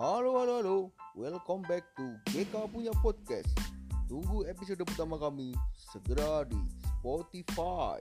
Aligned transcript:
Halo, 0.00 0.32
halo, 0.40 0.52
halo. 0.64 0.76
Welcome 1.12 1.60
back 1.68 1.84
to 2.00 2.16
GK 2.32 2.72
Punya 2.72 2.88
Podcast. 3.04 3.52
Tunggu 4.08 4.48
episode 4.48 4.80
pertama 4.88 5.20
kami 5.20 5.52
segera 5.76 6.48
di 6.48 6.56
Spotify. 6.80 8.00